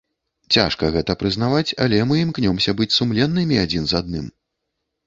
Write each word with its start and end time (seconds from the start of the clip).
Цяжка 0.55 0.89
гэта 0.95 1.15
прызнаваць, 1.25 1.75
але 1.87 2.01
мы 2.13 2.19
імкнёмся 2.25 2.71
быць 2.81 2.91
сумленнымі 2.99 3.65
адзін 3.67 3.83
з 3.95 4.03
адным. 4.03 4.27